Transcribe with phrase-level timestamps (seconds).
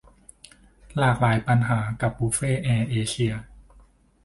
[0.99, 3.33] หลากหลายปัญหา กับ บุฟเฟ่ต์แอร์เอเชีย